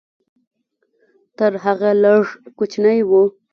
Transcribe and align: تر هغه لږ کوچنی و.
تر 1.37 1.53
هغه 1.63 1.89
لږ 2.03 2.23
کوچنی 2.57 2.99
و. 3.09 3.11